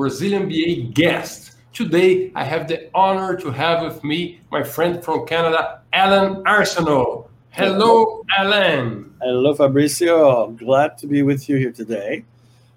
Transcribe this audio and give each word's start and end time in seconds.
Brazilian 0.00 0.48
BA 0.48 0.92
guest. 0.94 1.56
Today, 1.74 2.32
I 2.34 2.42
have 2.42 2.66
the 2.66 2.88
honor 2.94 3.36
to 3.36 3.50
have 3.50 3.82
with 3.82 4.02
me 4.02 4.40
my 4.50 4.62
friend 4.62 5.04
from 5.04 5.26
Canada, 5.26 5.82
Alain 5.92 6.42
Arseneault. 6.44 7.28
Hello, 7.50 8.24
Alain. 8.38 9.12
Hello, 9.20 9.54
Fabricio. 9.54 10.56
Glad 10.56 10.96
to 10.96 11.06
be 11.06 11.20
with 11.22 11.50
you 11.50 11.56
here 11.58 11.70
today. 11.70 12.24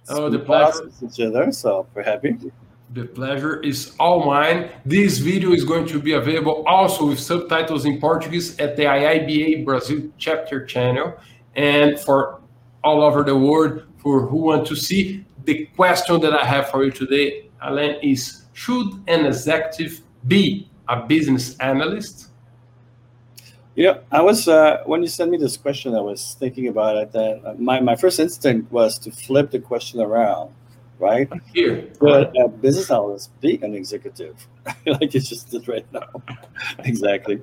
Oh, 0.09 0.29
the 0.29 0.37
pleasure. 0.37 0.91
Each 1.01 1.21
other, 1.21 1.49
so 1.53 1.87
we're 1.93 2.03
happy. 2.03 2.35
The 2.93 3.05
pleasure 3.05 3.61
is 3.61 3.93
all 4.01 4.25
mine. 4.25 4.69
This 4.83 5.19
video 5.19 5.53
is 5.53 5.63
going 5.63 5.87
to 5.87 5.99
be 6.01 6.11
available 6.11 6.65
also 6.67 7.05
with 7.05 7.21
subtitles 7.21 7.85
in 7.85 8.01
Portuguese 8.01 8.59
at 8.59 8.75
the 8.75 8.83
IIBA 8.83 9.63
Brazil 9.63 10.01
chapter 10.17 10.65
channel 10.65 11.15
and 11.55 11.97
for 11.97 12.41
all 12.83 13.01
over 13.01 13.23
the 13.23 13.37
world 13.37 13.83
for 13.99 14.27
who 14.27 14.39
want 14.51 14.67
to 14.67 14.75
see. 14.75 15.23
The 15.45 15.65
question 15.75 16.21
that 16.21 16.33
I 16.33 16.45
have 16.45 16.69
for 16.69 16.83
you 16.83 16.91
today, 16.91 17.49
Alain, 17.61 17.97
is 18.01 18.43
should 18.53 18.87
an 19.07 19.25
executive 19.25 20.01
be 20.27 20.69
a 20.87 21.01
business 21.05 21.57
analyst? 21.57 22.29
Yeah, 23.75 23.99
I 24.11 24.21
was 24.21 24.47
uh, 24.47 24.83
when 24.85 25.01
you 25.01 25.07
sent 25.07 25.31
me 25.31 25.37
this 25.37 25.57
question, 25.57 25.95
I 25.95 26.01
was 26.01 26.35
thinking 26.39 26.67
about 26.67 26.97
it. 26.97 27.11
That 27.11 27.59
my, 27.59 27.79
my 27.79 27.95
first 27.95 28.19
instinct 28.19 28.71
was 28.71 28.99
to 28.99 29.11
flip 29.11 29.49
the 29.49 29.59
question 29.59 29.99
around, 29.99 30.53
right? 30.99 31.27
Here, 31.53 31.89
but 31.99 32.33
a 32.37 32.47
business 32.47 32.91
analyst 32.91 33.31
be 33.41 33.59
an 33.63 33.73
executive, 33.73 34.47
like 34.85 35.13
you 35.13 35.19
just 35.19 35.49
did 35.49 35.67
right 35.67 35.91
now, 35.91 36.21
exactly. 36.79 37.41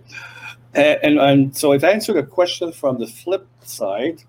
And, 0.72 0.98
and, 1.02 1.18
and 1.18 1.56
so 1.56 1.72
if 1.72 1.82
I 1.82 1.90
answer 1.90 2.12
the 2.12 2.22
question 2.22 2.70
from 2.70 3.00
the 3.00 3.08
flip 3.08 3.48
side, 3.62 4.22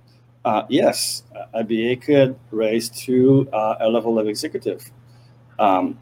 uh, 0.46 0.64
yes, 0.70 1.24
a 1.54 1.64
BA 1.64 1.98
could 1.98 2.38
raise 2.52 2.90
to 2.90 3.48
uh, 3.54 3.76
a 3.80 3.90
level 3.90 4.18
of 4.18 4.28
executive. 4.28 4.90
Um, 5.60 6.00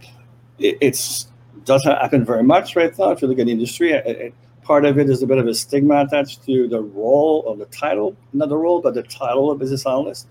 it 0.57 0.77
it's 0.81 1.27
doesn't 1.65 1.91
happen 1.91 2.23
very 2.25 2.43
much 2.43 2.75
right 2.75 2.97
now. 2.97 3.11
If 3.11 3.21
you 3.21 3.27
look 3.27 3.39
at 3.39 3.45
the 3.45 3.51
industry, 3.51 3.91
it, 3.91 4.05
it, 4.05 4.33
part 4.61 4.85
of 4.85 4.97
it 4.97 5.09
is 5.09 5.21
a 5.21 5.27
bit 5.27 5.37
of 5.37 5.47
a 5.47 5.53
stigma 5.53 6.01
attached 6.01 6.45
to 6.45 6.67
the 6.67 6.81
role 6.81 7.47
of 7.47 7.59
the 7.59 7.65
title, 7.65 8.15
not 8.33 8.49
the 8.49 8.57
role, 8.57 8.81
but 8.81 8.93
the 8.93 9.03
title 9.03 9.51
of 9.51 9.59
business 9.59 9.85
analyst. 9.85 10.27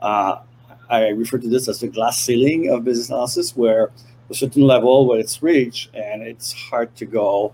Uh, 0.00 0.40
I 0.88 1.08
refer 1.08 1.38
to 1.38 1.48
this 1.48 1.68
as 1.68 1.80
the 1.80 1.88
glass 1.88 2.18
ceiling 2.18 2.70
of 2.70 2.84
business 2.84 3.08
analysis, 3.10 3.56
where 3.56 3.90
a 4.30 4.34
certain 4.34 4.62
level 4.62 5.06
where 5.06 5.18
it's 5.18 5.42
reached 5.42 5.94
and 5.94 6.22
it's 6.22 6.52
hard 6.52 6.94
to 6.96 7.06
go 7.06 7.52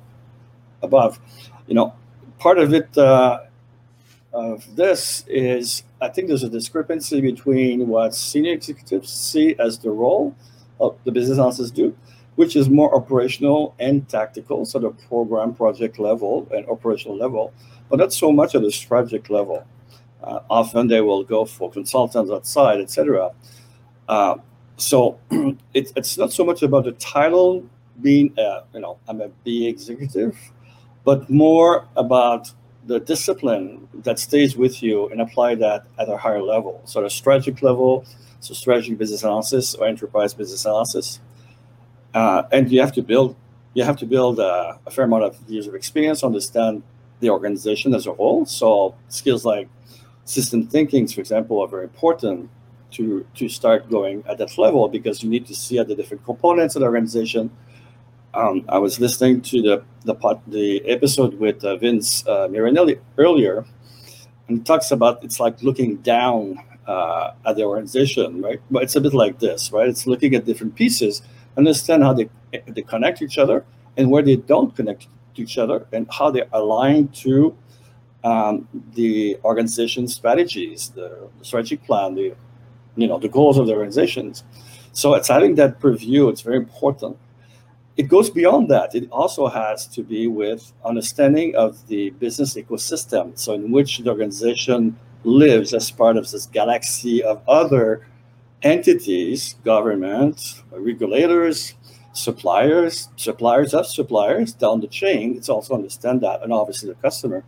above. 0.83 1.19
You 1.67 1.75
know, 1.75 1.95
part 2.39 2.59
of 2.59 2.73
it 2.73 2.97
uh, 2.97 3.41
of 4.39 4.77
this 4.77 5.25
is 5.27 5.83
I 6.01 6.09
think 6.09 6.29
there's 6.29 6.45
a 6.45 6.49
discrepancy 6.49 7.21
between 7.21 7.89
what 7.89 8.15
senior 8.15 8.53
executives 8.53 9.13
see 9.13 9.57
as 9.59 9.79
the 9.79 9.91
role 9.91 10.35
of 10.81 10.97
the 11.05 11.11
business 11.11 11.39
analysts 11.39 11.73
do, 11.73 11.97
which 12.37 12.55
is 12.55 12.71
more 12.71 12.95
operational 12.95 13.75
and 13.81 14.09
tactical, 14.09 14.65
so 14.65 14.79
the 14.79 14.91
program 14.91 15.55
project 15.55 15.99
level 15.99 16.47
and 16.55 16.67
operational 16.69 17.17
level, 17.17 17.53
but 17.89 17.99
not 17.99 18.13
so 18.13 18.31
much 18.31 18.55
at 18.55 18.63
the 18.63 18.71
strategic 18.71 19.29
level. 19.29 19.67
Uh, 20.23 20.41
often 20.49 20.87
they 20.87 21.01
will 21.01 21.25
go 21.25 21.45
for 21.45 21.71
consultants 21.71 22.31
outside, 22.31 22.81
etc. 22.81 23.33
Uh, 24.09 24.37
so 24.77 25.19
it, 25.75 25.93
it's 25.97 26.17
not 26.17 26.33
so 26.33 26.45
much 26.45 26.63
about 26.63 26.85
the 26.85 26.93
title 26.93 27.65
being, 28.01 28.33
uh, 28.39 28.63
you 28.73 28.81
know, 28.81 28.99
I'm 29.09 29.21
a 29.21 29.29
B 29.45 29.67
executive, 29.67 30.37
but 31.05 31.29
more 31.29 31.89
about 31.97 32.53
the 32.89 32.99
discipline 32.99 33.87
that 33.93 34.19
stays 34.19 34.57
with 34.57 34.83
you 34.83 35.09
and 35.11 35.21
apply 35.21 35.55
that 35.55 35.87
at 35.99 36.09
a 36.09 36.17
higher 36.17 36.43
level. 36.43 36.81
So 36.87 37.03
the 37.03 37.11
strategic 37.11 37.63
level, 37.63 38.07
so 38.41 38.55
strategic 38.55 38.97
business 38.97 39.23
analysis 39.23 39.75
or 39.75 39.87
enterprise 39.87 40.33
business 40.33 40.65
analysis. 40.65 41.21
Uh, 42.15 42.45
and 42.51 42.73
you 42.73 42.81
have 42.81 42.93
to 42.93 43.03
build 43.03 43.37
you 43.75 43.85
have 43.85 43.99
to 43.99 44.07
build 44.07 44.41
a, 44.41 44.81
a, 44.87 44.91
fair 44.91 45.05
amount 45.05 45.23
of 45.23 45.39
years 45.47 45.67
of 45.69 45.75
experience, 45.75 46.25
understand 46.25 46.83
the 47.21 47.29
organization 47.31 47.95
as 47.95 48.07
a 48.07 48.15
whole. 48.15 48.47
So 48.47 48.95
skills 49.09 49.45
like 49.45 49.69
system 50.25 50.67
thinking, 50.67 51.07
for 51.07 51.21
example, 51.21 51.61
are 51.61 51.69
very 51.69 51.85
important 51.85 52.51
to 52.93 53.27
to 53.35 53.49
start 53.51 53.91
going 53.91 54.25
at 54.27 54.39
that 54.39 54.57
level 54.57 54.89
because 54.89 55.23
you 55.23 55.29
need 55.29 55.47
to 55.47 55.55
see 55.55 55.79
at 55.79 55.89
the 55.89 55.95
different 55.95 56.25
components 56.25 56.75
of 56.75 56.81
the 56.81 56.87
organization 56.87 57.51
um, 58.35 58.65
I 58.69 58.79
was 58.79 59.01
listening 59.01 59.41
to 59.43 59.63
the 59.63 59.85
the 60.05 60.41
the 60.47 60.83
episode 60.89 61.35
with 61.39 61.65
uh, 61.65 61.77
Vince 61.77 62.27
uh, 62.27 62.49
Mirabelli 62.49 62.99
earlier, 63.17 63.65
and 64.49 64.65
talks 64.65 64.91
about 64.91 65.25
it's 65.25 65.41
like 65.41 65.63
looking 65.63 65.97
down 65.97 66.59
uh, 66.87 67.33
at 67.47 67.57
the 67.57 67.65
organization, 67.65 68.43
right? 68.43 68.61
But 68.71 68.83
it's 68.85 68.97
a 68.97 69.01
bit 69.01 69.15
like 69.15 69.39
this, 69.39 69.73
right? 69.73 69.89
It's 69.89 70.07
looking 70.07 70.35
at 70.35 70.45
different 70.45 70.75
pieces, 70.75 71.23
understand 71.57 72.03
how 72.03 72.13
they 72.13 72.29
they 72.67 72.83
connect 72.83 73.23
each 73.23 73.39
other, 73.39 73.65
and 73.97 74.11
where 74.11 74.23
they 74.23 74.37
don't 74.37 74.75
connect 74.77 75.07
to 75.35 75.43
each 75.43 75.59
other, 75.59 75.87
and 75.93 76.07
how 76.11 76.31
they 76.31 76.45
align 76.53 77.09
to 77.09 77.57
um, 78.25 78.69
the 78.95 79.39
organization 79.45 80.07
strategies, 80.07 80.91
the, 80.91 81.29
the 81.39 81.45
strategic 81.45 81.85
plan, 81.85 82.15
the 82.15 82.35
you 82.97 83.07
know 83.07 83.19
the 83.19 83.29
goals 83.29 83.57
of 83.59 83.67
the 83.67 83.73
organizations. 83.73 84.45
So 84.93 85.15
it's 85.15 85.29
having 85.29 85.55
that 85.55 85.81
purview. 85.81 86.29
It's 86.29 86.43
very 86.43 86.57
important 86.57 87.17
it 87.99 88.07
goes 88.07 88.31
beyond 88.31 88.71
that. 88.71 88.95
It 88.95 89.11
also 89.11 89.49
has 89.49 89.85
to 89.89 90.05
be 90.05 90.29
with 90.29 90.73
understanding 90.85 91.57
of 91.57 91.85
the 91.89 92.11
business 92.11 92.55
ecosystem, 92.55 93.37
so 93.37 93.55
in 93.55 93.73
which 93.73 93.99
the 93.99 94.09
organization 94.09 94.97
lives 95.25 95.75
as 95.75 95.91
part 95.91 96.17
of 96.17 96.31
this 96.31 96.47
galaxy 96.47 97.25
of 97.25 97.43
other 97.49 98.07
entities, 98.63 99.57
government, 99.65 100.63
regulators, 100.71 101.75
suppliers, 102.13 103.09
suppliers 103.17 103.75
of 103.75 103.85
suppliers 103.85 104.53
down 104.53 104.81
the 104.81 104.87
chain. 104.87 105.37
It's 105.37 105.49
also 105.49 105.75
understand 105.75 106.21
that, 106.21 106.45
and 106.45 106.53
obviously 106.53 106.89
the 106.89 106.95
customer. 106.97 107.43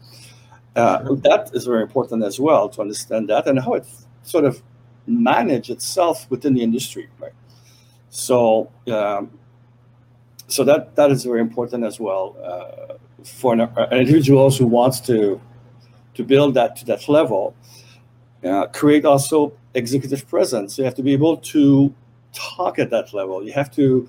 Uh, 0.75 1.15
that 1.23 1.51
is 1.53 1.65
very 1.65 1.83
important 1.83 2.25
as 2.25 2.41
well 2.41 2.69
to 2.69 2.81
understand 2.81 3.29
that 3.29 3.47
and 3.47 3.61
how 3.61 3.75
it 3.75 3.87
sort 4.23 4.45
of 4.45 4.63
manage 5.07 5.71
itself 5.71 6.29
within 6.29 6.55
the 6.55 6.63
industry, 6.63 7.09
right? 7.21 7.33
So 8.09 8.71
um, 8.89 9.31
so 10.51 10.65
that 10.65 10.97
that 10.97 11.11
is 11.11 11.25
very 11.25 11.41
important 11.41 11.85
as 11.85 12.01
well 12.01 12.37
uh, 12.43 12.95
for 13.25 13.53
an, 13.53 13.61
an, 13.61 13.99
individual 13.99 14.51
who 14.51 14.67
wants 14.67 15.01
to 15.01 15.41
to 16.15 16.25
build 16.25 16.55
that 16.55 16.77
to 16.77 16.85
that 16.87 17.09
level. 17.09 17.55
Uh, 18.45 18.67
create 18.69 19.05
also 19.05 19.53
executive 19.75 20.27
presence. 20.29 20.79
You 20.79 20.85
have 20.85 20.95
to 20.95 21.03
be 21.03 21.13
able 21.13 21.37
to 21.37 21.95
talk 22.33 22.79
at 22.79 22.91
that 22.91 23.13
level. 23.13 23.45
You 23.45 23.53
have 23.53 23.71
to, 23.73 24.09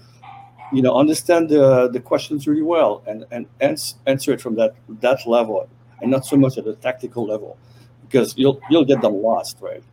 you 0.71 0.81
know, 0.81 0.95
understand 0.95 1.49
the 1.49 1.89
the 1.89 1.99
questions 1.99 2.47
really 2.47 2.63
well 2.63 3.03
and 3.05 3.25
and 3.31 3.45
ans- 3.59 3.95
answer 4.07 4.31
it 4.33 4.41
from 4.41 4.55
that 4.55 4.73
that 5.01 5.27
level, 5.27 5.69
and 6.01 6.09
not 6.09 6.25
so 6.25 6.37
much 6.37 6.57
at 6.57 6.65
the 6.65 6.75
tactical 6.75 7.25
level, 7.25 7.57
because 8.01 8.33
you'll 8.37 8.59
you'll 8.69 8.85
get 8.85 9.01
them 9.01 9.21
lost, 9.21 9.57
right? 9.61 9.83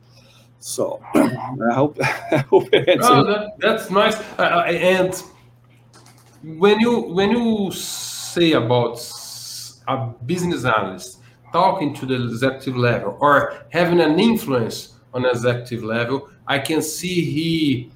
So 0.60 1.00
I 1.14 1.74
hope 1.74 1.98
I 2.02 2.38
hope 2.48 2.68
it 2.72 3.00
oh, 3.02 3.24
that, 3.24 3.58
that's 3.58 3.90
nice. 3.90 4.16
Uh, 4.38 4.64
and 4.66 5.22
when 6.42 6.80
you 6.80 7.00
when 7.00 7.30
you 7.30 7.70
say 7.72 8.52
about 8.52 9.00
a 9.88 10.08
business 10.26 10.64
analyst 10.64 11.20
talking 11.52 11.94
to 11.94 12.06
the 12.06 12.14
executive 12.14 12.76
level 12.76 13.16
or 13.20 13.64
having 13.70 14.00
an 14.00 14.20
influence 14.20 14.94
on 15.14 15.24
executive 15.24 15.82
level, 15.82 16.28
I 16.46 16.58
can 16.58 16.82
see 16.82 17.24
he 17.24 17.90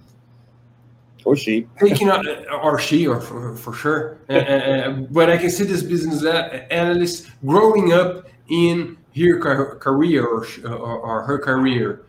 or 1.24 1.36
she 1.36 1.68
taking 1.78 2.08
a, 2.08 2.20
or 2.62 2.78
she 2.78 3.06
or 3.06 3.20
for, 3.20 3.56
for 3.56 3.72
sure. 3.72 4.18
uh, 4.28 4.32
uh, 4.32 4.90
but 5.10 5.30
I 5.30 5.36
can 5.36 5.50
see 5.50 5.64
this 5.64 5.82
business 5.82 6.24
analyst 6.70 7.30
growing 7.44 7.92
up 7.92 8.26
in 8.48 8.96
her 9.14 9.76
career 9.76 10.26
or, 10.26 10.46
or, 10.64 10.98
or 10.98 11.22
her 11.22 11.38
career. 11.38 12.06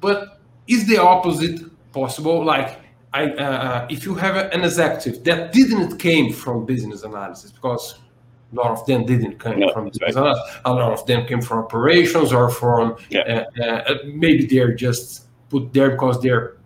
But 0.00 0.40
is 0.66 0.86
the 0.86 0.98
opposite 0.98 1.60
possible? 1.92 2.44
Like 2.44 2.80
I, 3.12 3.30
uh, 3.30 3.42
uh, 3.42 3.86
if 3.88 4.04
you 4.04 4.14
have 4.14 4.36
an 4.36 4.64
executive 4.64 5.24
that 5.24 5.52
didn't 5.52 5.98
came 5.98 6.32
from 6.32 6.66
business 6.66 7.04
analysis, 7.04 7.50
because 7.50 7.98
a 8.52 8.56
lot 8.56 8.70
of 8.70 8.84
them 8.86 9.06
didn't 9.06 9.38
come 9.38 9.58
no, 9.58 9.72
from 9.72 9.88
business 9.88 10.14
right. 10.14 10.22
analysis, 10.22 10.56
a 10.64 10.72
lot 10.72 10.92
of 10.92 11.06
them 11.06 11.26
came 11.26 11.40
from 11.40 11.58
operations 11.58 12.32
or 12.32 12.50
from 12.50 12.96
yeah. 13.10 13.44
uh, 13.58 13.62
uh, 13.62 13.94
maybe 14.06 14.46
they're 14.46 14.74
just 14.74 15.26
put 15.48 15.72
there 15.72 15.90
because 15.90 16.20
they're 16.20 16.56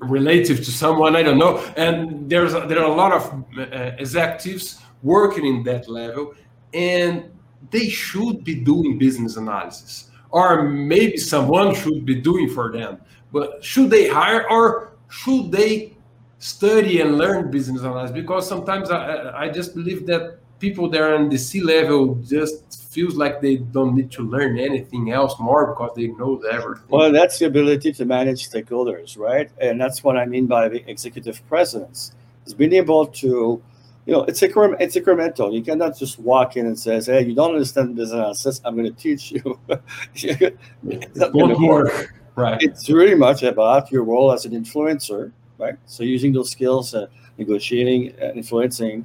relative 0.00 0.58
to 0.58 0.70
someone 0.70 1.16
I 1.16 1.22
don't 1.22 1.38
know. 1.38 1.58
And 1.76 2.28
there's 2.28 2.52
a, 2.52 2.60
there 2.60 2.80
are 2.80 2.90
a 2.90 2.94
lot 2.94 3.12
of 3.12 3.44
uh, 3.58 3.92
executives 3.98 4.80
working 5.02 5.46
in 5.46 5.62
that 5.64 5.88
level, 5.88 6.34
and 6.74 7.30
they 7.70 7.88
should 7.88 8.44
be 8.44 8.54
doing 8.56 8.98
business 8.98 9.36
analysis, 9.36 10.10
or 10.30 10.62
maybe 10.62 11.16
someone 11.16 11.74
should 11.74 12.04
be 12.04 12.16
doing 12.16 12.50
for 12.50 12.70
them. 12.70 13.00
But 13.32 13.64
should 13.64 13.90
they 13.90 14.08
hire 14.08 14.48
or 14.50 14.93
should 15.08 15.52
they 15.52 15.96
study 16.38 17.00
and 17.00 17.16
learn 17.16 17.50
business 17.50 17.82
analysis? 17.82 18.14
Because 18.14 18.48
sometimes 18.48 18.90
I, 18.90 19.44
I 19.44 19.48
just 19.48 19.74
believe 19.74 20.06
that 20.06 20.38
people 20.58 20.88
there 20.88 21.14
on 21.14 21.28
the 21.28 21.38
C 21.38 21.60
level 21.60 22.14
just 22.16 22.90
feels 22.92 23.16
like 23.16 23.40
they 23.40 23.56
don't 23.56 23.94
need 23.94 24.10
to 24.12 24.22
learn 24.22 24.58
anything 24.58 25.10
else 25.10 25.38
more 25.40 25.66
because 25.66 25.92
they 25.96 26.08
know 26.08 26.40
everything. 26.50 26.84
Well, 26.88 27.10
that's 27.12 27.38
the 27.38 27.46
ability 27.46 27.92
to 27.92 28.04
manage 28.04 28.48
stakeholders, 28.48 29.18
right? 29.18 29.50
And 29.60 29.80
that's 29.80 30.04
what 30.04 30.16
I 30.16 30.24
mean 30.26 30.46
by 30.46 30.68
the 30.68 30.88
executive 30.88 31.46
presence. 31.48 32.12
Is 32.46 32.54
being 32.54 32.74
able 32.74 33.06
to, 33.22 33.62
you 34.06 34.12
know, 34.12 34.22
it's 34.24 34.42
it's 34.42 34.96
incremental. 34.96 35.52
You 35.52 35.62
cannot 35.62 35.98
just 35.98 36.18
walk 36.18 36.56
in 36.58 36.66
and 36.66 36.78
says, 36.78 37.06
"Hey, 37.06 37.24
you 37.24 37.34
don't 37.34 37.54
understand 37.54 37.96
business 37.96 38.12
analysis. 38.12 38.60
I'm 38.64 38.74
going 38.76 38.90
to 38.94 38.98
teach 39.06 39.32
you." 39.32 39.58
it 40.14 41.34
won't 41.34 41.58
work. 41.60 42.14
Right. 42.36 42.60
It's 42.60 42.90
really 42.90 43.14
much 43.14 43.42
about 43.42 43.92
your 43.92 44.02
role 44.02 44.32
as 44.32 44.44
an 44.44 44.52
influencer, 44.52 45.30
right? 45.58 45.76
So 45.86 46.02
using 46.02 46.32
those 46.32 46.50
skills, 46.50 46.94
uh, 46.94 47.06
negotiating, 47.38 48.14
uh, 48.20 48.32
influencing, 48.34 49.04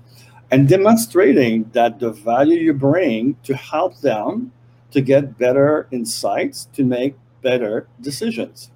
and 0.52 0.68
demonstrating 0.68 1.70
that 1.74 2.00
the 2.00 2.12
value 2.12 2.60
you 2.60 2.74
bring 2.74 3.36
to 3.44 3.56
help 3.56 4.00
them 4.02 4.52
to 4.92 5.02
get 5.02 5.38
better 5.38 5.88
insights 5.92 6.66
to 6.74 6.84
make 6.84 7.16
better 7.44 7.88
decisions. 8.02 8.72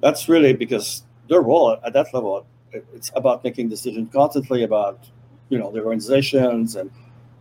That's 0.00 0.28
really 0.28 0.54
because 0.54 1.04
their 1.28 1.42
role 1.42 1.78
at 1.84 1.92
that 1.92 2.12
level, 2.14 2.46
it's 2.72 3.10
about 3.14 3.44
making 3.44 3.68
decisions 3.68 4.08
constantly 4.12 4.64
about, 4.64 5.06
you 5.50 5.58
know, 5.58 5.70
the 5.70 5.80
organizations 5.80 6.76
and 6.76 6.90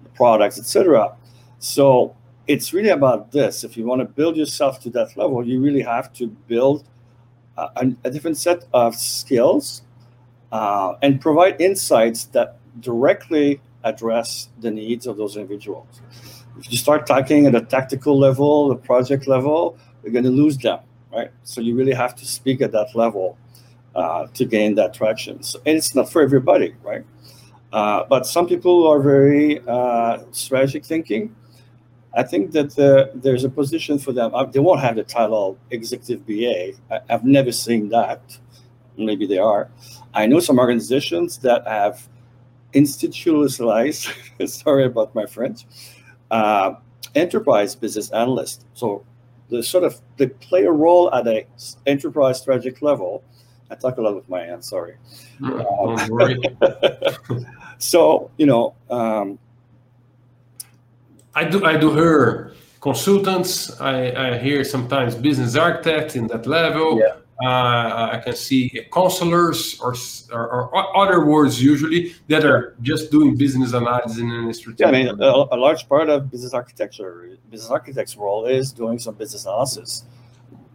the 0.03 0.09
products, 0.09 0.59
etc. 0.59 1.15
So 1.59 2.15
it's 2.47 2.73
really 2.73 2.89
about 2.89 3.31
this. 3.31 3.63
If 3.63 3.77
you 3.77 3.85
want 3.85 4.01
to 4.01 4.05
build 4.05 4.35
yourself 4.37 4.79
to 4.81 4.89
that 4.91 5.15
level, 5.15 5.45
you 5.47 5.61
really 5.61 5.81
have 5.81 6.11
to 6.13 6.27
build 6.27 6.85
a, 7.57 7.87
a 8.03 8.11
different 8.11 8.37
set 8.37 8.65
of 8.73 8.95
skills 8.95 9.83
uh, 10.51 10.93
and 11.01 11.21
provide 11.21 11.59
insights 11.61 12.25
that 12.25 12.57
directly 12.79 13.61
address 13.83 14.49
the 14.61 14.71
needs 14.71 15.07
of 15.07 15.17
those 15.17 15.35
individuals. 15.37 16.01
If 16.59 16.71
you 16.71 16.77
start 16.77 17.07
talking 17.07 17.47
at 17.47 17.55
a 17.55 17.61
tactical 17.61 18.17
level, 18.17 18.69
the 18.69 18.75
project 18.75 19.27
level, 19.27 19.77
you're 20.03 20.11
going 20.11 20.25
to 20.25 20.31
lose 20.31 20.57
them, 20.57 20.79
right? 21.11 21.31
So 21.43 21.61
you 21.61 21.75
really 21.75 21.93
have 21.93 22.15
to 22.15 22.25
speak 22.25 22.61
at 22.61 22.71
that 22.71 22.95
level 22.95 23.37
uh, 23.95 24.27
to 24.33 24.45
gain 24.45 24.75
that 24.75 24.93
traction. 24.93 25.41
So, 25.43 25.59
and 25.65 25.77
it's 25.77 25.95
not 25.95 26.11
for 26.11 26.21
everybody, 26.21 26.75
right? 26.83 27.03
Uh, 27.71 28.03
but 28.07 28.27
some 28.27 28.47
people 28.47 28.87
are 28.87 28.99
very 28.99 29.61
uh, 29.67 30.19
strategic 30.31 30.85
thinking. 30.85 31.35
I 32.15 32.23
think 32.23 32.51
that 32.51 32.77
uh, 32.77 33.11
there's 33.15 33.43
a 33.43 33.49
position 33.49 33.97
for 33.97 34.13
them. 34.13 34.33
Uh, 34.35 34.45
they 34.45 34.59
won't 34.59 34.81
have 34.81 34.95
the 34.95 35.03
title 35.03 35.57
executive 35.71 36.25
BA. 36.27 36.73
I, 36.91 36.99
have 37.09 37.23
never 37.23 37.51
seen 37.51 37.89
that. 37.89 38.21
Maybe 38.97 39.25
they 39.25 39.39
are. 39.39 39.69
I 40.13 40.27
know 40.27 40.39
some 40.39 40.59
organizations 40.59 41.39
that 41.39 41.65
have 41.67 42.07
institutionalized, 42.73 44.09
sorry 44.45 44.85
about 44.85 45.15
my 45.15 45.25
French, 45.25 45.65
uh, 46.29 46.75
enterprise 47.15 47.75
business 47.75 48.11
analyst. 48.11 48.65
So 48.73 49.03
the 49.49 49.63
sort 49.63 49.83
of 49.83 49.99
they 50.17 50.27
play 50.27 50.65
a 50.65 50.71
role 50.71 51.13
at 51.13 51.27
a 51.27 51.45
enterprise 51.85 52.41
strategic 52.41 52.81
level. 52.81 53.23
I 53.71 53.75
talk 53.75 53.97
a 53.97 54.01
lot 54.01 54.15
with 54.15 54.29
my 54.29 54.41
hands. 54.41 54.69
Sorry. 54.69 54.95
Um, 55.43 55.97
so 57.79 58.29
you 58.37 58.45
know, 58.45 58.75
um, 58.89 59.39
I 61.35 61.43
do 61.45 61.65
I 61.65 61.77
do 61.77 61.93
hear 61.93 62.53
consultants. 62.81 63.79
I, 63.79 64.33
I 64.33 64.37
hear 64.37 64.63
sometimes 64.63 65.15
business 65.15 65.55
architects 65.55 66.15
in 66.15 66.27
that 66.27 66.45
level. 66.45 66.99
Yeah. 66.99 67.15
Uh, 67.43 68.09
I 68.13 68.21
can 68.23 68.35
see 68.35 68.69
counselors 68.93 69.79
or, 69.81 69.95
or, 70.31 70.69
or, 70.75 70.97
other 70.97 71.25
words 71.25 71.61
usually 71.61 72.13
that 72.27 72.45
are 72.45 72.75
just 72.81 73.11
doing 73.11 73.35
business 73.35 73.73
analysis 73.73 74.19
in 74.19 74.29
an 74.29 74.53
strategic. 74.53 74.79
Yeah, 74.79 74.87
I 74.87 74.91
mean, 74.91 75.07
a, 75.19 75.55
a, 75.55 75.57
large 75.57 75.89
part 75.89 76.09
of 76.09 76.29
business 76.29 76.53
architecture, 76.53 77.37
business 77.49 77.71
architect's 77.71 78.15
role 78.15 78.45
is 78.45 78.71
doing 78.71 78.99
some 78.99 79.15
business 79.15 79.45
analysis. 79.45 80.05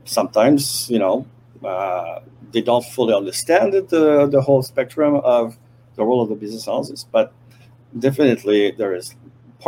Sometimes, 0.05 0.90
you 0.90 0.99
know, 0.99 1.26
uh, 1.64 2.20
they 2.50 2.60
don't 2.60 2.84
fully 2.84 3.14
understand 3.14 3.75
it, 3.75 3.88
the, 3.88 4.26
the 4.26 4.40
whole 4.40 4.62
spectrum 4.62 5.14
of 5.16 5.56
the 5.94 6.05
role 6.05 6.20
of 6.20 6.28
the 6.28 6.34
business 6.34 6.66
analysis, 6.66 7.05
but 7.05 7.32
definitely 7.99 8.72
there 8.72 8.94
is 8.94 9.14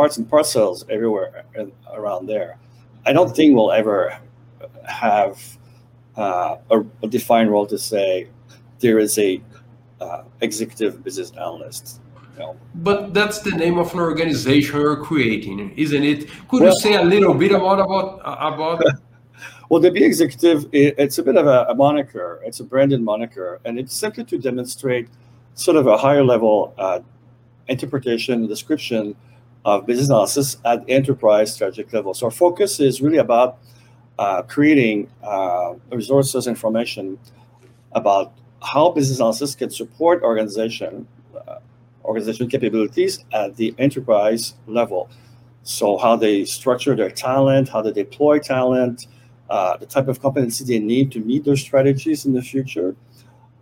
parts 0.01 0.17
and 0.17 0.27
parcels 0.27 0.83
everywhere 0.89 1.45
around 1.93 2.25
there. 2.25 2.57
I 3.05 3.13
don't 3.13 3.35
think 3.35 3.55
we'll 3.55 3.71
ever 3.71 4.17
have 4.83 5.37
uh, 6.17 6.55
a, 6.71 6.79
a, 7.03 7.07
defined 7.07 7.51
role 7.51 7.67
to 7.67 7.77
say 7.77 8.27
there 8.79 8.97
is 8.97 9.19
a 9.19 9.39
uh, 9.99 10.23
executive 10.47 11.03
business 11.03 11.29
analyst. 11.33 12.01
You 12.33 12.39
know. 12.39 12.57
But 12.87 13.13
that's 13.13 13.41
the 13.47 13.51
name 13.51 13.77
of 13.77 13.93
an 13.93 13.99
organization 13.99 14.79
you're 14.79 15.03
creating, 15.09 15.71
isn't 15.77 16.03
it? 16.03 16.19
Could 16.49 16.63
well, 16.63 16.73
you 16.73 16.79
say 16.79 16.95
a 16.95 17.03
little 17.03 17.35
bit 17.35 17.51
about 17.51 17.79
about 17.85 18.09
about? 18.21 18.83
well, 19.69 19.79
the 19.79 19.91
BA 19.91 20.03
executive, 20.03 20.65
it's 20.73 21.19
a 21.19 21.23
bit 21.29 21.37
of 21.37 21.45
a, 21.45 21.59
a 21.69 21.75
moniker. 21.75 22.41
It's 22.43 22.59
a 22.59 22.63
branded 22.63 23.01
moniker, 23.03 23.59
and 23.65 23.77
it's 23.77 23.95
simply 23.95 24.23
to 24.23 24.39
demonstrate 24.39 25.09
sort 25.53 25.77
of 25.77 25.85
a 25.85 25.95
higher 25.95 26.23
level 26.23 26.73
uh, 26.79 27.01
interpretation, 27.67 28.47
description 28.47 29.15
of 29.65 29.85
business 29.85 30.09
analysis 30.09 30.57
at 30.65 30.83
enterprise 30.87 31.53
strategic 31.53 31.93
level. 31.93 32.13
So 32.13 32.25
our 32.27 32.31
focus 32.31 32.79
is 32.79 33.01
really 33.01 33.17
about 33.17 33.59
uh, 34.17 34.41
creating 34.43 35.09
uh, 35.23 35.73
resources, 35.91 36.47
information 36.47 37.17
about 37.93 38.33
how 38.63 38.91
business 38.91 39.19
analysis 39.19 39.55
can 39.55 39.69
support 39.69 40.23
organization, 40.23 41.07
uh, 41.47 41.57
organization 42.03 42.47
capabilities 42.47 43.23
at 43.33 43.55
the 43.55 43.73
enterprise 43.77 44.53
level. 44.67 45.09
So 45.63 45.97
how 45.97 46.15
they 46.15 46.45
structure 46.45 46.95
their 46.95 47.11
talent, 47.11 47.69
how 47.69 47.81
they 47.81 47.91
deploy 47.91 48.39
talent, 48.39 49.07
uh, 49.49 49.77
the 49.77 49.85
type 49.85 50.07
of 50.07 50.21
competency 50.21 50.63
they 50.65 50.79
need 50.79 51.11
to 51.11 51.19
meet 51.19 51.43
their 51.43 51.55
strategies 51.57 52.25
in 52.25 52.33
the 52.33 52.41
future, 52.41 52.95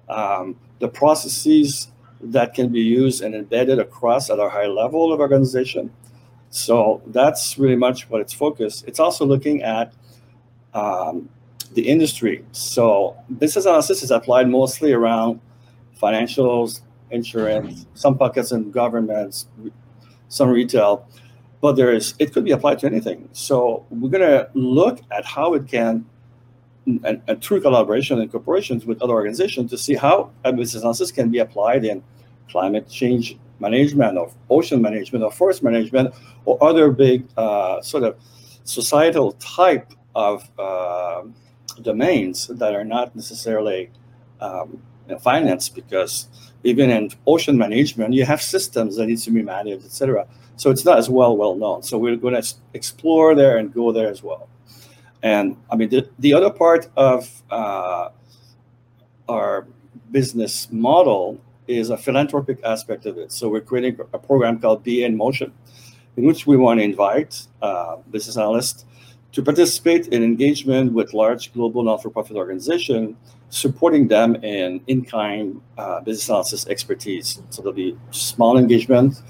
um, 0.08 0.56
the 0.80 0.88
processes 0.88 1.92
that 2.22 2.54
can 2.54 2.70
be 2.70 2.82
used 2.82 3.22
and 3.24 3.34
embedded 3.34 3.80
across 3.80 4.30
at 4.30 4.40
a 4.40 4.50
high 4.50 4.68
level 4.68 5.14
of 5.14 5.20
organization. 5.20 5.92
So 6.50 7.02
that's 7.08 7.58
really 7.58 7.76
much 7.76 8.10
what 8.10 8.22
it's 8.22 8.34
focused. 8.34 8.86
It's 8.88 9.00
also 9.00 9.26
looking 9.26 9.62
at 9.62 9.94
um, 10.74 11.30
the 11.74 11.88
industry. 11.88 12.44
So 12.52 13.16
business 13.38 13.66
analysis 13.66 14.04
is 14.04 14.12
applied 14.12 14.50
mostly 14.50 14.92
around 14.92 15.40
financials, 16.02 16.82
insurance, 17.12 17.86
some 17.94 18.18
pockets 18.18 18.52
in 18.52 18.72
governments, 18.72 19.48
some 20.28 20.50
retail, 20.50 21.08
but 21.62 21.76
there 21.76 21.94
is 21.94 22.16
it 22.20 22.34
could 22.34 22.46
be 22.46 22.52
applied 22.52 22.80
to 22.80 22.88
anything. 22.88 23.30
So 23.34 23.86
we're 23.90 24.10
going 24.10 24.30
to 24.30 24.50
look 24.54 25.02
at 25.12 25.26
how 25.26 25.54
it 25.54 25.68
can, 25.68 26.06
and, 26.86 27.22
and 27.28 27.42
through 27.44 27.62
collaboration 27.62 28.20
and 28.20 28.32
corporations 28.32 28.86
with 28.86 29.02
other 29.02 29.14
organizations, 29.14 29.72
to 29.72 29.78
see 29.78 29.96
how 29.96 30.32
business 30.44 30.76
analysis 30.76 31.12
can 31.12 31.30
be 31.30 31.40
applied 31.40 31.86
in 31.86 32.04
climate 32.50 32.90
change 32.90 33.38
management, 33.60 34.18
or 34.18 34.32
ocean 34.50 34.82
management, 34.82 35.24
or 35.24 35.32
forest 35.32 35.64
management, 35.64 36.14
or 36.46 36.62
other 36.64 36.92
big 36.92 37.26
uh, 37.38 37.82
sort 37.82 38.04
of 38.04 38.18
societal 38.64 39.34
type 39.34 39.94
of 40.16 40.50
uh, 40.58 41.24
domains 41.82 42.48
that 42.48 42.74
are 42.74 42.84
not 42.84 43.16
necessarily 43.16 43.90
um, 44.42 44.82
finance 45.22 45.70
because 45.70 46.28
even 46.64 46.90
in 46.90 47.10
ocean 47.26 47.58
management 47.58 48.14
you 48.14 48.24
have 48.24 48.42
systems 48.42 48.96
that 48.96 49.08
need 49.08 49.18
to 49.18 49.32
be 49.32 49.42
managed 49.42 49.84
etc 49.84 50.28
so 50.60 50.70
it's 50.70 50.84
not 50.84 50.98
as 50.98 51.10
well 51.10 51.38
well 51.38 51.56
known. 51.56 51.84
So 51.84 51.98
we're 51.98 52.18
going 52.18 52.40
to 52.40 52.54
explore 52.74 53.34
there 53.34 53.58
and 53.58 53.74
go 53.74 53.94
there 53.94 54.10
as 54.10 54.22
well. 54.22 54.50
And 55.24 55.56
i 55.72 55.76
mean 55.76 55.90
the, 55.90 56.10
the 56.20 56.34
other 56.34 56.50
part 56.50 56.90
of 56.96 57.44
uh, 57.50 58.10
our 59.28 59.68
business 60.12 60.70
model 60.72 61.40
is 61.70 61.90
a 61.90 61.98
philanthropic 61.98 62.60
aspect 62.64 63.06
of 63.06 63.18
it 63.18 63.32
so 63.32 63.48
we're 63.48 63.62
creating 63.62 63.98
a 64.14 64.20
program 64.20 64.60
called 64.60 64.84
be 64.84 65.04
in 65.04 65.16
motion 65.16 65.54
in 66.18 66.26
which 66.26 66.46
we 66.46 66.58
want 66.58 66.80
to 66.80 66.84
invite 66.84 67.48
uh, 67.62 67.96
business 68.12 68.38
analysts 68.38 68.86
to 69.32 69.44
participate 69.44 70.08
in 70.08 70.24
engagement 70.24 70.94
with 70.94 71.14
large 71.14 71.54
global 71.54 71.84
non-for-profit 71.84 72.36
organizations, 72.36 73.16
supporting 73.50 74.08
them 74.08 74.36
in 74.44 74.82
in-kind 74.88 75.62
uh, 75.78 76.02
business 76.02 76.28
analysis 76.30 76.68
expertise. 76.68 77.42
So 77.50 77.62
there'll 77.62 77.74
be 77.74 77.98
small 78.12 78.58
engagement 78.58 79.22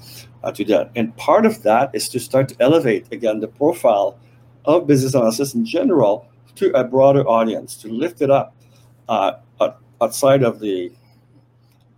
uh, 0.42 0.52
to 0.52 0.64
that. 0.66 0.90
And 0.96 1.14
part 1.16 1.44
of 1.44 1.62
that 1.64 1.94
is 1.94 2.08
to 2.10 2.18
start 2.18 2.48
to 2.48 2.56
elevate, 2.60 3.12
again, 3.12 3.40
the 3.40 3.48
profile 3.48 4.18
of 4.64 4.86
business 4.86 5.14
analysis 5.14 5.54
in 5.54 5.66
general 5.66 6.26
to 6.56 6.70
a 6.72 6.82
broader 6.82 7.26
audience, 7.28 7.76
to 7.76 7.88
lift 7.88 8.22
it 8.22 8.30
up 8.30 8.54
uh, 9.08 9.32
outside 10.00 10.42
of 10.42 10.60
the 10.60 10.90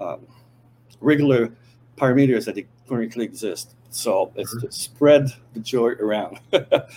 um, 0.00 0.26
regular 1.02 1.52
parameters 1.96 2.44
that 2.46 2.64
currently 2.88 3.24
exist. 3.24 3.74
So 3.90 4.32
it's 4.36 4.54
mm-hmm. 4.54 4.66
to 4.66 4.72
spread 4.72 5.32
the 5.54 5.60
joy 5.60 5.90
around. 5.90 6.40
but 6.50 6.88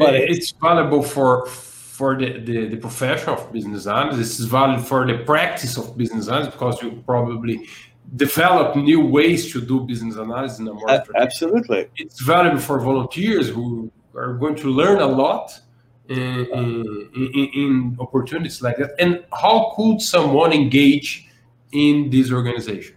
eh, 0.00 0.26
it's 0.32 0.52
valuable 0.52 1.02
for 1.02 1.46
for 1.46 2.18
the, 2.18 2.40
the, 2.40 2.66
the 2.66 2.76
profession 2.76 3.28
of 3.28 3.52
business 3.52 3.86
analysis. 3.86 4.40
It's 4.40 4.48
valid 4.48 4.84
for 4.84 5.06
the 5.06 5.18
practice 5.18 5.76
of 5.76 5.96
business 5.96 6.26
analysis 6.26 6.52
because 6.52 6.82
you 6.82 7.02
probably 7.06 7.68
develop 8.16 8.74
new 8.76 9.00
ways 9.00 9.52
to 9.52 9.60
do 9.60 9.80
business 9.80 10.16
analysis 10.16 10.58
in 10.58 10.68
a 10.68 10.74
more 10.74 10.90
A- 10.90 11.04
absolutely. 11.16 11.88
It's 11.96 12.20
valuable 12.20 12.58
for 12.58 12.80
volunteers 12.80 13.48
who 13.48 13.92
are 14.14 14.34
going 14.34 14.56
to 14.56 14.68
learn 14.70 15.00
a 15.00 15.06
lot 15.06 15.60
in, 16.08 16.18
in, 16.18 17.10
in, 17.14 17.50
in 17.54 17.96
opportunities 18.00 18.60
like 18.60 18.76
that. 18.78 18.94
And 18.98 19.24
how 19.32 19.72
could 19.76 20.00
someone 20.00 20.52
engage 20.52 21.28
in 21.72 22.10
this 22.10 22.32
organization? 22.32 22.96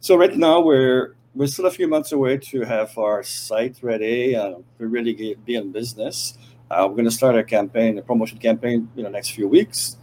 So 0.00 0.16
right 0.16 0.36
now 0.36 0.60
we're 0.60 1.16
we're 1.34 1.48
still 1.48 1.66
a 1.66 1.72
few 1.72 1.88
months 1.88 2.12
away 2.12 2.38
to 2.38 2.62
have 2.62 2.96
our 2.96 3.24
site 3.24 3.78
ready 3.82 4.34
and 4.34 4.64
we 4.78 4.86
really 4.86 5.12
get, 5.12 5.44
be 5.44 5.56
in 5.56 5.72
business. 5.72 6.38
Uh, 6.70 6.86
we're 6.88 6.94
going 6.94 7.04
to 7.04 7.10
start 7.10 7.36
a 7.36 7.42
campaign, 7.42 7.98
a 7.98 8.02
promotion 8.02 8.38
campaign, 8.38 8.88
in 8.96 9.02
the 9.02 9.10
next 9.10 9.30
few 9.30 9.48
weeks, 9.48 9.96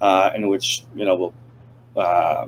uh, 0.00 0.30
in 0.34 0.48
which 0.48 0.84
you 0.96 1.04
know 1.04 1.16
we'll 1.16 1.34
uh, 2.02 2.46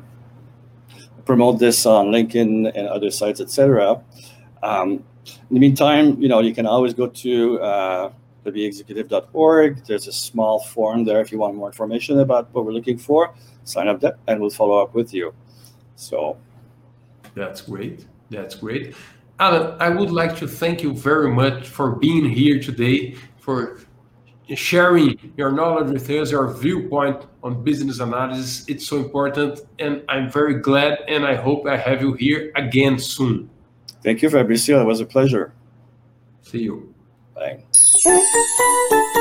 promote 1.26 1.58
this 1.58 1.84
on 1.84 2.06
LinkedIn 2.06 2.72
and 2.74 2.88
other 2.88 3.10
sites, 3.10 3.40
etc. 3.40 4.02
Um, 4.62 5.04
in 5.26 5.54
the 5.54 5.60
meantime, 5.60 6.20
you 6.22 6.28
know 6.28 6.40
you 6.40 6.54
can 6.54 6.64
always 6.64 6.94
go 6.94 7.08
to 7.08 7.60
uh, 7.60 8.12
thebaexecutive.org. 8.46 9.84
There's 9.84 10.08
a 10.08 10.12
small 10.12 10.60
form 10.60 11.04
there 11.04 11.20
if 11.20 11.30
you 11.32 11.38
want 11.38 11.54
more 11.54 11.68
information 11.68 12.20
about 12.20 12.48
what 12.54 12.64
we're 12.64 12.72
looking 12.72 12.96
for. 12.96 13.34
Sign 13.64 13.88
up 13.88 14.00
there, 14.00 14.16
and 14.26 14.40
we'll 14.40 14.48
follow 14.48 14.82
up 14.82 14.94
with 14.94 15.12
you. 15.12 15.34
So 15.96 16.38
that's 17.34 17.60
great. 17.60 18.06
That's 18.30 18.54
great. 18.54 18.94
Alain, 19.40 19.76
I 19.80 19.88
would 19.88 20.10
like 20.10 20.36
to 20.36 20.46
thank 20.46 20.82
you 20.82 20.92
very 20.92 21.30
much 21.30 21.68
for 21.68 21.96
being 21.96 22.28
here 22.28 22.60
today, 22.60 23.16
for 23.38 23.80
sharing 24.54 25.32
your 25.36 25.50
knowledge 25.50 25.90
with 25.90 26.08
us, 26.10 26.30
your 26.30 26.52
viewpoint 26.52 27.26
on 27.42 27.64
business 27.64 28.00
analysis. 28.00 28.64
It's 28.68 28.86
so 28.86 28.98
important, 28.98 29.60
and 29.78 30.02
I'm 30.08 30.30
very 30.30 30.60
glad, 30.60 31.00
and 31.08 31.24
I 31.24 31.34
hope 31.34 31.66
I 31.66 31.76
have 31.76 32.00
you 32.02 32.12
here 32.12 32.52
again 32.54 32.98
soon. 32.98 33.50
Thank 34.02 34.22
you, 34.22 34.28
Fabricio. 34.28 34.80
It 34.82 34.84
was 34.84 35.00
a 35.00 35.06
pleasure. 35.06 35.52
See 36.42 36.58
you. 36.58 36.94
Bye. 37.34 37.64